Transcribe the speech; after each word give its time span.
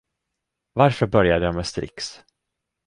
Varför 0.73 1.07
började 1.07 1.45
jag 1.45 1.55
med 1.55 1.65
Strix? 1.67 2.21